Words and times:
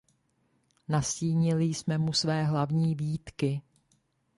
Nastínili 0.87 1.65
jsme 1.65 1.97
mu 1.97 2.13
své 2.13 2.43
hlavní 2.43 2.95
výtky. 2.95 3.61